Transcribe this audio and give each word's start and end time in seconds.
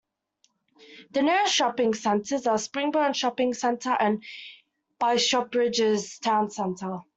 The 1.11 1.21
nearest 1.21 1.53
shopping 1.53 1.93
centres 1.93 2.47
are 2.47 2.57
Springburn 2.57 3.13
Shopping 3.13 3.53
Centre 3.53 3.95
and 3.99 4.23
Bishopbriggs 4.99 6.17
town 6.17 6.49
centre. 6.49 7.01